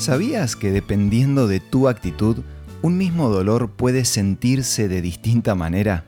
¿Sabías 0.00 0.56
que 0.56 0.72
dependiendo 0.72 1.46
de 1.46 1.60
tu 1.60 1.86
actitud, 1.86 2.38
un 2.80 2.96
mismo 2.96 3.28
dolor 3.28 3.68
puede 3.68 4.06
sentirse 4.06 4.88
de 4.88 5.02
distinta 5.02 5.54
manera? 5.54 6.04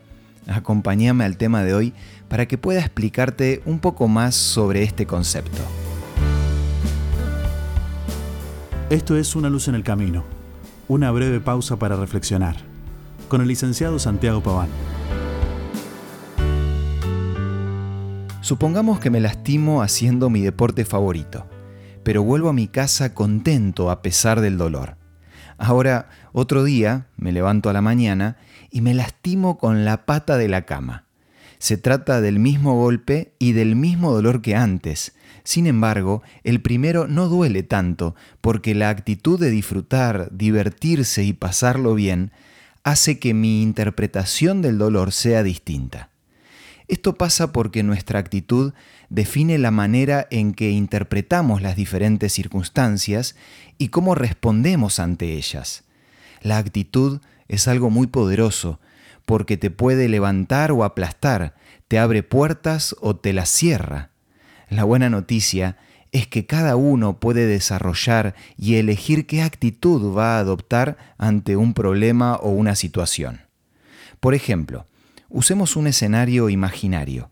Acompáñame 0.46 1.24
al 1.24 1.36
tema 1.36 1.62
de 1.62 1.74
hoy 1.74 1.92
para 2.30 2.48
que 2.48 2.56
pueda 2.56 2.80
explicarte 2.80 3.60
un 3.66 3.80
poco 3.80 4.08
más 4.08 4.34
sobre 4.34 4.82
este 4.82 5.04
concepto. 5.04 5.60
Esto 8.88 9.18
es 9.18 9.36
Una 9.36 9.50
luz 9.50 9.68
en 9.68 9.74
el 9.74 9.84
camino, 9.84 10.24
una 10.88 11.10
breve 11.10 11.40
pausa 11.40 11.76
para 11.76 11.94
reflexionar, 11.94 12.56
con 13.28 13.42
el 13.42 13.48
licenciado 13.48 13.98
Santiago 13.98 14.42
Paván. 14.42 14.70
Supongamos 18.40 19.00
que 19.00 19.10
me 19.10 19.20
lastimo 19.20 19.82
haciendo 19.82 20.30
mi 20.30 20.40
deporte 20.40 20.86
favorito, 20.86 21.44
pero 22.02 22.22
vuelvo 22.22 22.48
a 22.48 22.52
mi 22.52 22.68
casa 22.68 23.14
contento 23.14 23.90
a 23.90 24.02
pesar 24.02 24.40
del 24.40 24.58
dolor. 24.58 24.96
Ahora, 25.58 26.08
otro 26.32 26.64
día, 26.64 27.06
me 27.16 27.32
levanto 27.32 27.70
a 27.70 27.72
la 27.72 27.80
mañana 27.80 28.36
y 28.70 28.80
me 28.80 28.94
lastimo 28.94 29.58
con 29.58 29.84
la 29.84 30.06
pata 30.06 30.36
de 30.36 30.48
la 30.48 30.62
cama. 30.62 31.04
Se 31.58 31.76
trata 31.76 32.20
del 32.20 32.40
mismo 32.40 32.74
golpe 32.74 33.34
y 33.38 33.52
del 33.52 33.76
mismo 33.76 34.12
dolor 34.12 34.42
que 34.42 34.56
antes. 34.56 35.14
Sin 35.44 35.66
embargo, 35.66 36.22
el 36.42 36.60
primero 36.60 37.06
no 37.06 37.28
duele 37.28 37.62
tanto 37.62 38.16
porque 38.40 38.74
la 38.74 38.88
actitud 38.88 39.38
de 39.38 39.50
disfrutar, 39.50 40.28
divertirse 40.32 41.22
y 41.22 41.32
pasarlo 41.32 41.94
bien 41.94 42.32
hace 42.84 43.18
que 43.18 43.32
mi 43.34 43.62
interpretación 43.62 44.62
del 44.62 44.78
dolor 44.78 45.12
sea 45.12 45.42
distinta. 45.42 46.11
Esto 46.88 47.14
pasa 47.14 47.52
porque 47.52 47.82
nuestra 47.82 48.18
actitud 48.18 48.72
define 49.08 49.58
la 49.58 49.70
manera 49.70 50.26
en 50.30 50.52
que 50.54 50.70
interpretamos 50.70 51.62
las 51.62 51.76
diferentes 51.76 52.32
circunstancias 52.32 53.36
y 53.78 53.88
cómo 53.88 54.14
respondemos 54.14 54.98
ante 54.98 55.34
ellas. 55.34 55.84
La 56.42 56.58
actitud 56.58 57.20
es 57.48 57.68
algo 57.68 57.90
muy 57.90 58.06
poderoso 58.06 58.80
porque 59.24 59.56
te 59.56 59.70
puede 59.70 60.08
levantar 60.08 60.72
o 60.72 60.84
aplastar, 60.84 61.54
te 61.88 61.98
abre 61.98 62.22
puertas 62.22 62.96
o 63.00 63.16
te 63.16 63.32
las 63.32 63.48
cierra. 63.48 64.10
La 64.68 64.84
buena 64.84 65.10
noticia 65.10 65.76
es 66.12 66.26
que 66.26 66.46
cada 66.46 66.76
uno 66.76 67.18
puede 67.20 67.46
desarrollar 67.46 68.34
y 68.58 68.76
elegir 68.76 69.26
qué 69.26 69.42
actitud 69.42 70.16
va 70.16 70.36
a 70.36 70.40
adoptar 70.40 70.96
ante 71.16 71.56
un 71.56 71.72
problema 71.74 72.36
o 72.36 72.50
una 72.50 72.74
situación. 72.74 73.42
Por 74.20 74.34
ejemplo, 74.34 74.86
Usemos 75.34 75.76
un 75.76 75.86
escenario 75.86 76.50
imaginario. 76.50 77.30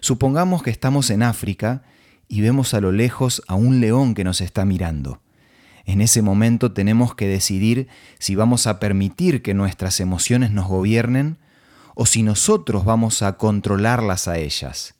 Supongamos 0.00 0.64
que 0.64 0.70
estamos 0.70 1.10
en 1.10 1.22
África 1.22 1.84
y 2.26 2.40
vemos 2.40 2.74
a 2.74 2.80
lo 2.80 2.90
lejos 2.90 3.40
a 3.46 3.54
un 3.54 3.78
león 3.80 4.14
que 4.14 4.24
nos 4.24 4.40
está 4.40 4.64
mirando. 4.64 5.20
En 5.84 6.00
ese 6.00 6.22
momento 6.22 6.72
tenemos 6.72 7.14
que 7.14 7.28
decidir 7.28 7.86
si 8.18 8.34
vamos 8.34 8.66
a 8.66 8.80
permitir 8.80 9.42
que 9.42 9.54
nuestras 9.54 10.00
emociones 10.00 10.50
nos 10.50 10.66
gobiernen 10.66 11.38
o 11.94 12.04
si 12.04 12.24
nosotros 12.24 12.84
vamos 12.84 13.22
a 13.22 13.36
controlarlas 13.36 14.26
a 14.26 14.38
ellas. 14.38 14.96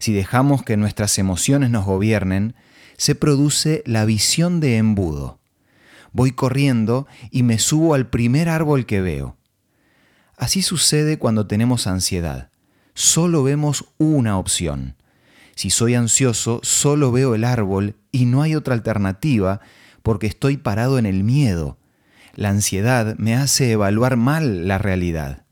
Si 0.00 0.12
dejamos 0.12 0.64
que 0.64 0.76
nuestras 0.76 1.16
emociones 1.16 1.70
nos 1.70 1.84
gobiernen, 1.84 2.56
se 2.96 3.14
produce 3.14 3.84
la 3.86 4.04
visión 4.04 4.58
de 4.58 4.78
embudo. 4.78 5.38
Voy 6.10 6.32
corriendo 6.32 7.06
y 7.30 7.44
me 7.44 7.60
subo 7.60 7.94
al 7.94 8.08
primer 8.08 8.48
árbol 8.48 8.84
que 8.84 9.00
veo. 9.00 9.37
Así 10.38 10.62
sucede 10.62 11.18
cuando 11.18 11.48
tenemos 11.48 11.88
ansiedad. 11.88 12.50
Solo 12.94 13.42
vemos 13.42 13.86
una 13.98 14.38
opción. 14.38 14.94
Si 15.56 15.68
soy 15.70 15.96
ansioso, 15.96 16.60
solo 16.62 17.10
veo 17.10 17.34
el 17.34 17.42
árbol 17.42 17.96
y 18.12 18.26
no 18.26 18.42
hay 18.42 18.54
otra 18.54 18.74
alternativa 18.74 19.60
porque 20.04 20.28
estoy 20.28 20.56
parado 20.56 20.96
en 20.96 21.06
el 21.06 21.24
miedo. 21.24 21.76
La 22.36 22.50
ansiedad 22.50 23.16
me 23.18 23.34
hace 23.34 23.72
evaluar 23.72 24.16
mal 24.16 24.68
la 24.68 24.78
realidad. 24.78 25.42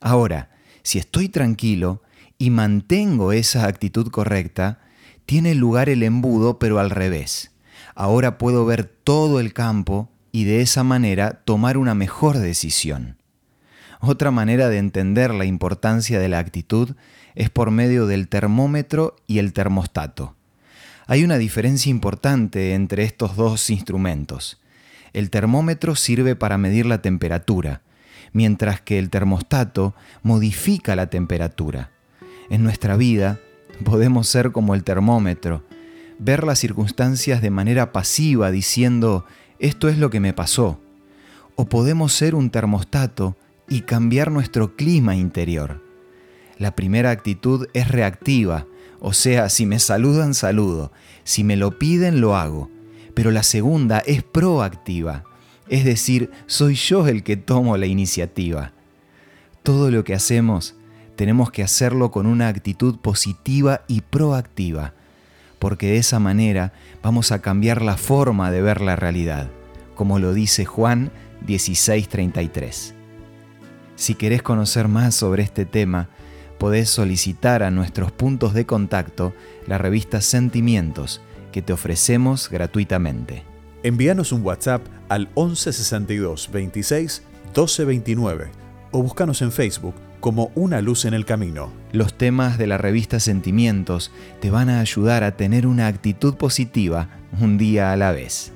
Ahora, 0.00 0.50
si 0.84 0.98
estoy 1.00 1.28
tranquilo 1.28 2.04
y 2.38 2.50
mantengo 2.50 3.32
esa 3.32 3.66
actitud 3.66 4.08
correcta, 4.12 4.78
tiene 5.26 5.56
lugar 5.56 5.88
el 5.88 6.04
embudo 6.04 6.60
pero 6.60 6.78
al 6.78 6.90
revés. 6.90 7.50
Ahora 7.96 8.38
puedo 8.38 8.64
ver 8.64 8.84
todo 8.84 9.40
el 9.40 9.52
campo 9.52 10.12
y 10.30 10.44
de 10.44 10.60
esa 10.60 10.84
manera 10.84 11.42
tomar 11.44 11.76
una 11.76 11.94
mejor 11.94 12.38
decisión. 12.38 13.17
Otra 14.00 14.30
manera 14.30 14.68
de 14.68 14.78
entender 14.78 15.34
la 15.34 15.44
importancia 15.44 16.20
de 16.20 16.28
la 16.28 16.38
actitud 16.38 16.94
es 17.34 17.50
por 17.50 17.70
medio 17.70 18.06
del 18.06 18.28
termómetro 18.28 19.16
y 19.26 19.38
el 19.38 19.52
termostato. 19.52 20.34
Hay 21.06 21.24
una 21.24 21.38
diferencia 21.38 21.90
importante 21.90 22.74
entre 22.74 23.02
estos 23.02 23.34
dos 23.36 23.70
instrumentos. 23.70 24.60
El 25.12 25.30
termómetro 25.30 25.96
sirve 25.96 26.36
para 26.36 26.58
medir 26.58 26.86
la 26.86 27.00
temperatura, 27.00 27.80
mientras 28.32 28.80
que 28.80 28.98
el 28.98 29.10
termostato 29.10 29.94
modifica 30.22 30.94
la 30.94 31.08
temperatura. 31.08 31.90
En 32.50 32.62
nuestra 32.62 32.96
vida 32.96 33.40
podemos 33.84 34.28
ser 34.28 34.52
como 34.52 34.74
el 34.74 34.84
termómetro, 34.84 35.64
ver 36.18 36.44
las 36.44 36.58
circunstancias 36.58 37.40
de 37.40 37.50
manera 37.50 37.92
pasiva 37.92 38.50
diciendo, 38.50 39.24
esto 39.58 39.88
es 39.88 39.98
lo 39.98 40.10
que 40.10 40.20
me 40.20 40.34
pasó. 40.34 40.80
O 41.56 41.68
podemos 41.68 42.12
ser 42.12 42.34
un 42.34 42.50
termostato 42.50 43.36
y 43.68 43.82
cambiar 43.82 44.30
nuestro 44.30 44.76
clima 44.76 45.16
interior. 45.16 45.82
La 46.58 46.74
primera 46.74 47.10
actitud 47.10 47.68
es 47.72 47.88
reactiva, 47.88 48.66
o 49.00 49.12
sea, 49.12 49.48
si 49.48 49.66
me 49.66 49.78
saludan, 49.78 50.34
saludo, 50.34 50.92
si 51.24 51.44
me 51.44 51.56
lo 51.56 51.78
piden, 51.78 52.20
lo 52.20 52.36
hago. 52.36 52.70
Pero 53.14 53.30
la 53.30 53.42
segunda 53.42 53.98
es 54.00 54.22
proactiva, 54.22 55.24
es 55.68 55.84
decir, 55.84 56.30
soy 56.46 56.74
yo 56.74 57.06
el 57.06 57.22
que 57.22 57.36
tomo 57.36 57.76
la 57.76 57.86
iniciativa. 57.86 58.72
Todo 59.62 59.90
lo 59.90 60.04
que 60.04 60.14
hacemos 60.14 60.74
tenemos 61.16 61.50
que 61.50 61.62
hacerlo 61.62 62.10
con 62.10 62.26
una 62.26 62.48
actitud 62.48 62.98
positiva 62.98 63.82
y 63.88 64.02
proactiva, 64.02 64.94
porque 65.58 65.88
de 65.88 65.98
esa 65.98 66.20
manera 66.20 66.72
vamos 67.02 67.32
a 67.32 67.40
cambiar 67.40 67.82
la 67.82 67.96
forma 67.96 68.50
de 68.50 68.62
ver 68.62 68.80
la 68.80 68.96
realidad, 68.96 69.50
como 69.94 70.20
lo 70.20 70.32
dice 70.32 70.64
Juan 70.64 71.10
1633. 71.46 72.97
Si 73.98 74.14
querés 74.14 74.42
conocer 74.42 74.86
más 74.86 75.16
sobre 75.16 75.42
este 75.42 75.64
tema, 75.64 76.08
podés 76.56 76.88
solicitar 76.88 77.64
a 77.64 77.72
nuestros 77.72 78.12
puntos 78.12 78.54
de 78.54 78.64
contacto 78.64 79.34
la 79.66 79.76
revista 79.76 80.20
Sentimientos 80.20 81.20
que 81.50 81.62
te 81.62 81.72
ofrecemos 81.72 82.48
gratuitamente. 82.48 83.42
Envíanos 83.82 84.30
un 84.30 84.44
WhatsApp 84.44 84.86
al 85.08 85.22
1162 85.34 86.48
26 86.52 87.22
1229 87.46 88.50
o 88.92 89.02
búscanos 89.02 89.42
en 89.42 89.50
Facebook 89.50 89.96
como 90.20 90.52
Una 90.54 90.80
Luz 90.80 91.04
en 91.04 91.12
el 91.12 91.24
Camino. 91.24 91.72
Los 91.90 92.16
temas 92.16 92.56
de 92.56 92.68
la 92.68 92.78
revista 92.78 93.18
Sentimientos 93.18 94.12
te 94.40 94.52
van 94.52 94.70
a 94.70 94.78
ayudar 94.78 95.24
a 95.24 95.36
tener 95.36 95.66
una 95.66 95.88
actitud 95.88 96.36
positiva 96.36 97.08
un 97.40 97.58
día 97.58 97.90
a 97.92 97.96
la 97.96 98.12
vez. 98.12 98.52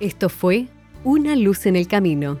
Esto 0.00 0.28
fue 0.28 0.66
Una 1.04 1.36
Luz 1.36 1.64
en 1.66 1.76
el 1.76 1.86
Camino 1.86 2.40